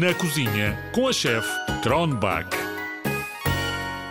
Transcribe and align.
Na 0.00 0.12
cozinha 0.14 0.76
com 0.92 1.06
a 1.06 1.12
chefe 1.12 1.48
Kronbach. 1.80 2.48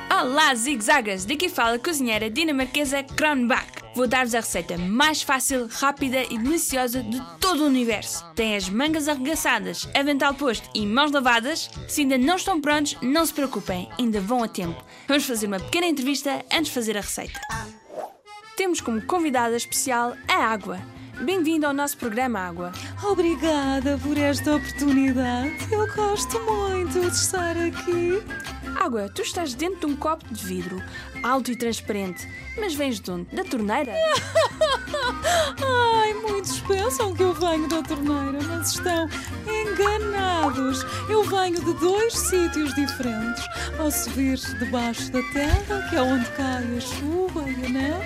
Olá, 0.10 0.56
zigzagas! 0.56 1.26
Daqui 1.26 1.50
fala 1.50 1.76
a 1.76 1.80
cozinheira 1.80 2.30
dinamarquesa 2.30 3.04
Kronbach. 3.04 3.68
Vou 3.94 4.08
dar-vos 4.08 4.34
a 4.34 4.40
receita 4.40 4.78
mais 4.78 5.24
fácil, 5.24 5.68
rápida 5.68 6.24
e 6.30 6.38
deliciosa 6.38 7.04
de 7.04 7.20
todo 7.40 7.64
o 7.64 7.68
universo. 7.68 8.24
Tem 8.34 8.56
as 8.56 8.70
mangas 8.70 9.10
arregaçadas, 9.10 9.90
avental 9.94 10.34
posto 10.36 10.70
e 10.74 10.86
mãos 10.86 11.12
lavadas? 11.12 11.70
Se 11.88 12.02
ainda 12.02 12.18
não 12.18 12.38
estão 12.38 12.62
prontos, 12.62 12.96
não 13.02 13.26
se 13.26 13.34
preocupem, 13.34 13.90
ainda 14.00 14.22
vão 14.22 14.42
a 14.42 14.48
tempo. 14.48 14.82
Vamos 15.08 15.26
fazer 15.26 15.48
uma 15.48 15.60
pequena 15.60 15.88
entrevista 15.88 16.46
antes 16.50 16.68
de 16.68 16.76
fazer 16.76 16.98
a 16.98 17.02
receita. 17.02 17.42
Temos 18.56 18.80
como 18.80 19.02
convidada 19.02 19.58
especial 19.58 20.16
a 20.30 20.46
Água. 20.46 20.80
Bem-vindo 21.22 21.66
ao 21.66 21.74
nosso 21.74 21.98
programa 21.98 22.40
Água. 22.40 22.72
Obrigada 23.04 23.98
por 24.00 24.18
esta 24.18 24.56
oportunidade. 24.56 25.56
Eu 25.72 25.88
gosto 25.94 26.40
muito 26.42 27.00
de 27.00 27.16
estar 27.16 27.56
aqui. 27.56 28.22
Água, 28.76 29.08
tu 29.08 29.22
estás 29.22 29.54
dentro 29.54 29.88
de 29.88 29.94
um 29.94 29.96
copo 29.96 30.26
de 30.34 30.46
vidro, 30.46 30.82
alto 31.22 31.52
e 31.52 31.56
transparente, 31.56 32.28
mas 32.58 32.74
vens 32.74 33.00
de 33.00 33.12
onde? 33.12 33.34
Da 33.34 33.44
torneira? 33.44 33.94
Ai, 35.64 36.14
muitos 36.16 36.60
pensam 36.62 37.14
que 37.14 37.24
eu 37.24 37.34
venho 37.34 37.68
da 37.70 37.82
torneira, 37.84 38.40
mas 38.48 38.72
estão 38.72 39.08
enganados. 39.48 40.84
Eu 41.08 41.24
venho 41.24 41.64
de 41.64 41.74
dois 41.80 42.14
sítios 42.14 42.74
diferentes. 42.74 43.44
Posso 43.78 44.10
vir 44.10 44.38
debaixo 44.60 45.12
da 45.12 45.22
terra, 45.32 45.88
que 45.90 45.96
é 45.96 46.02
onde 46.02 46.30
cai 46.32 46.78
a 46.78 46.82
chuva 46.82 47.50
e 47.50 47.66
a 47.66 47.70
neve, 47.70 48.03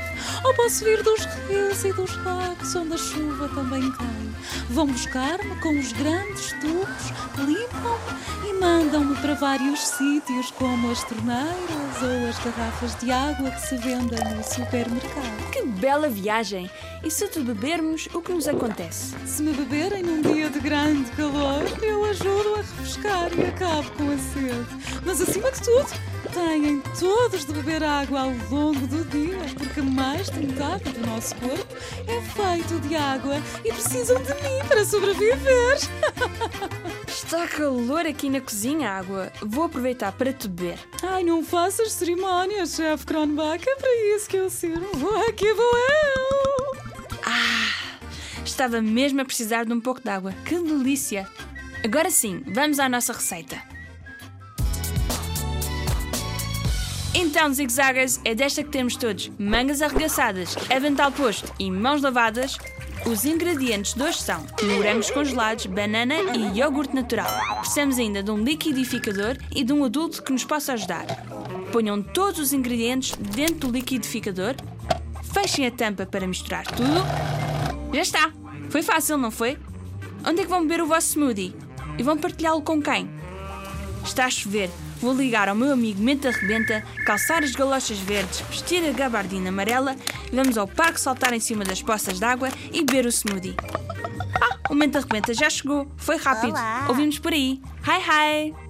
posso 0.57 0.83
vir 0.83 1.03
dos 1.03 1.23
rios 1.47 1.85
e 1.85 1.93
dos 1.93 2.17
lagos, 2.25 2.75
onde 2.75 2.95
a 2.95 2.97
chuva 2.97 3.47
também 3.49 3.91
cai. 3.91 4.07
Vão 4.71 4.87
buscar-me 4.87 5.55
com 5.61 5.79
os 5.79 5.93
grandes 5.93 6.51
tubos, 6.53 7.11
limpam-me 7.37 8.49
e 8.49 8.53
mandam-me 8.59 9.15
para 9.17 9.35
vários 9.35 9.79
sítios, 9.79 10.49
como 10.51 10.91
as 10.91 11.03
torneiras 11.03 12.01
ou 12.01 12.29
as 12.29 12.39
garrafas 12.43 12.95
de 12.99 13.11
água 13.11 13.51
que 13.51 13.61
se 13.67 13.77
vendem 13.77 14.19
no 14.35 14.43
supermercado. 14.43 15.51
Que 15.51 15.63
bela 15.63 16.09
viagem! 16.09 16.69
E 17.03 17.11
se 17.11 17.27
te 17.27 17.39
bebermos, 17.39 18.09
o 18.13 18.21
que 18.21 18.33
nos 18.33 18.47
acontece? 18.47 19.15
Se 19.25 19.43
me 19.43 19.53
beberem 19.53 20.01
num 20.01 20.21
dia 20.21 20.49
de 20.49 20.59
grande 20.59 21.09
calor, 21.11 21.63
eu 21.83 22.03
ajudo 22.05 22.55
a 22.55 22.57
refrescar 22.57 23.31
e 23.37 23.45
acabo 23.45 23.89
com 23.91 24.11
a 24.11 24.17
sede. 24.17 25.01
Mas 25.05 25.21
acima 25.21 25.51
de 25.51 25.61
tudo, 25.61 25.87
têm 26.33 26.81
todos 26.99 27.45
de 27.45 27.53
beber 27.53 27.83
água 27.83 28.21
ao 28.21 28.33
longo 28.49 28.87
do 28.87 29.05
dia, 29.05 29.37
de 30.31 30.39
metade 30.45 30.89
do 30.89 31.07
nosso 31.07 31.35
corpo 31.35 31.75
é 32.07 32.21
feito 32.21 32.79
de 32.87 32.95
água 32.95 33.35
e 33.63 33.71
precisam 33.71 34.21
de 34.21 34.33
mim 34.35 34.67
para 34.67 34.85
sobreviver. 34.85 35.77
Está 37.07 37.47
calor 37.47 38.05
aqui 38.05 38.29
na 38.29 38.39
cozinha, 38.39 38.91
Água. 38.91 39.31
Vou 39.41 39.65
aproveitar 39.65 40.11
para 40.11 40.31
te 40.31 40.47
beber. 40.47 40.79
Ai, 41.03 41.23
não 41.23 41.43
faças 41.43 41.91
cerimónias, 41.91 42.75
chefe 42.75 43.05
Kronbach, 43.05 43.63
é 43.67 43.75
para 43.75 44.15
isso 44.15 44.29
que 44.29 44.37
eu 44.37 44.49
sirvo. 44.49 45.09
Aqui 45.27 45.53
vou 45.53 45.77
eu. 45.77 46.47
Estava 48.45 48.81
mesmo 48.81 49.21
a 49.21 49.25
precisar 49.25 49.65
de 49.65 49.73
um 49.73 49.79
pouco 49.79 50.01
de 50.01 50.09
água. 50.09 50.33
Que 50.45 50.57
delícia! 50.57 51.27
Agora 51.83 52.09
sim, 52.09 52.43
vamos 52.47 52.79
à 52.79 52.89
nossa 52.89 53.13
receita. 53.13 53.61
Então, 57.19 57.51
zigzaggers, 57.51 58.19
é 58.23 58.35
desta 58.35 58.63
que 58.63 58.69
temos 58.69 58.95
todos 58.95 59.31
mangas 59.39 59.81
arregaçadas, 59.81 60.55
avental 60.69 61.11
posto 61.11 61.51
e 61.57 61.71
mãos 61.71 61.99
lavadas. 61.99 62.59
Os 63.07 63.25
ingredientes 63.25 63.95
de 63.95 64.03
hoje 64.03 64.21
são 64.21 64.45
morangos 64.75 65.09
congelados, 65.09 65.65
banana 65.65 66.13
e 66.13 66.59
iogurte 66.59 66.93
natural. 66.93 67.27
Precisamos 67.61 67.97
ainda 67.97 68.21
de 68.21 68.29
um 68.29 68.43
liquidificador 68.43 69.35
e 69.55 69.63
de 69.63 69.73
um 69.73 69.83
adulto 69.83 70.21
que 70.21 70.31
nos 70.31 70.45
possa 70.45 70.73
ajudar. 70.73 71.07
Ponham 71.71 72.03
todos 72.03 72.39
os 72.39 72.53
ingredientes 72.53 73.13
dentro 73.15 73.67
do 73.67 73.71
liquidificador, 73.71 74.53
fechem 75.33 75.65
a 75.65 75.71
tampa 75.71 76.05
para 76.05 76.27
misturar 76.27 76.67
tudo. 76.67 77.03
Já 77.95 78.01
está! 78.01 78.31
Foi 78.69 78.83
fácil, 78.83 79.17
não 79.17 79.31
foi? 79.31 79.57
Onde 80.23 80.41
é 80.41 80.43
que 80.43 80.49
vão 80.51 80.61
beber 80.61 80.83
o 80.83 80.87
vosso 80.87 81.07
smoothie? 81.07 81.55
E 81.97 82.03
vão 82.03 82.15
partilhá-lo 82.15 82.61
com 82.61 82.79
quem? 82.79 83.16
Está 84.07 84.25
a 84.25 84.29
chover. 84.29 84.69
Vou 85.01 85.13
ligar 85.13 85.49
ao 85.49 85.53
meu 85.53 85.73
amigo 85.73 86.01
Mente 86.01 86.27
Arrebenta, 86.27 86.81
calçar 87.05 87.43
as 87.43 87.51
galochas 87.51 87.99
verdes, 87.99 88.39
vestir 88.49 88.83
a 88.87 88.91
gabardina 88.93 89.49
amarela 89.49 89.95
e 90.31 90.35
vamos 90.35 90.57
ao 90.57 90.65
parque 90.65 90.99
saltar 90.99 91.33
em 91.33 91.41
cima 91.41 91.65
das 91.65 91.81
poças 91.83 92.17
d'água 92.17 92.49
e 92.71 92.83
beber 92.83 93.05
o 93.05 93.09
smoothie. 93.09 93.55
Ah, 94.41 94.57
o 94.71 94.73
Mente 94.73 94.97
Arrebenta 94.97 95.33
já 95.33 95.49
chegou. 95.49 95.91
Foi 95.97 96.15
rápido. 96.15 96.51
Olá. 96.53 96.85
Ouvimos 96.87 97.19
por 97.19 97.33
aí. 97.33 97.61
Hi, 97.85 98.51
hi! 98.53 98.66